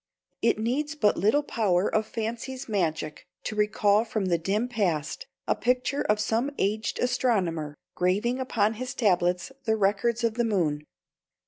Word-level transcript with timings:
It 0.41 0.57
needs 0.57 0.95
but 0.95 1.15
little 1.15 1.43
power 1.43 1.87
of 1.87 2.07
fancy's 2.07 2.67
magic 2.67 3.27
to 3.43 3.55
recall 3.55 4.03
from 4.03 4.25
the 4.25 4.39
dim 4.39 4.67
past 4.67 5.27
a 5.47 5.53
picture 5.55 6.01
of 6.01 6.19
some 6.19 6.49
aged 6.57 6.97
astronomer 6.97 7.75
graving 7.93 8.39
upon 8.39 8.73
his 8.73 8.95
tablets 8.95 9.51
the 9.65 9.75
Records 9.75 10.23
of 10.23 10.33
the 10.33 10.43
Moon. 10.43 10.85